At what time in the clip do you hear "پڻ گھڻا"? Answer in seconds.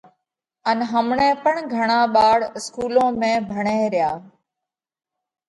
1.43-1.99